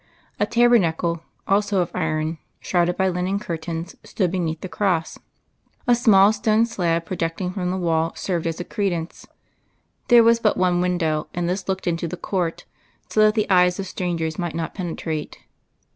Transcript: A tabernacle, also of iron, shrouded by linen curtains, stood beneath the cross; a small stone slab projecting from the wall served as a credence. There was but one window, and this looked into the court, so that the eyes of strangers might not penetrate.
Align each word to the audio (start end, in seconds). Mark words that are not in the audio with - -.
A 0.39 0.47
tabernacle, 0.47 1.21
also 1.47 1.79
of 1.79 1.91
iron, 1.93 2.39
shrouded 2.59 2.97
by 2.97 3.07
linen 3.07 3.37
curtains, 3.37 3.95
stood 4.03 4.31
beneath 4.31 4.61
the 4.61 4.67
cross; 4.67 5.19
a 5.85 5.93
small 5.93 6.33
stone 6.33 6.65
slab 6.65 7.05
projecting 7.05 7.53
from 7.53 7.69
the 7.69 7.77
wall 7.77 8.11
served 8.15 8.47
as 8.47 8.59
a 8.59 8.63
credence. 8.63 9.27
There 10.07 10.23
was 10.23 10.39
but 10.39 10.57
one 10.57 10.81
window, 10.81 11.27
and 11.35 11.47
this 11.47 11.69
looked 11.69 11.85
into 11.85 12.07
the 12.07 12.17
court, 12.17 12.65
so 13.09 13.19
that 13.19 13.35
the 13.35 13.47
eyes 13.47 13.77
of 13.79 13.85
strangers 13.85 14.39
might 14.39 14.55
not 14.55 14.73
penetrate. 14.73 15.37